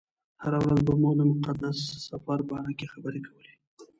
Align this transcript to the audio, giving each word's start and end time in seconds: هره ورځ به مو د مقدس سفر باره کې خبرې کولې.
هره 0.43 0.59
ورځ 0.63 0.79
به 0.87 0.93
مو 1.01 1.11
د 1.19 1.21
مقدس 1.33 1.77
سفر 2.07 2.39
باره 2.49 2.71
کې 2.77 2.91
خبرې 2.93 3.21
کولې. 3.27 3.53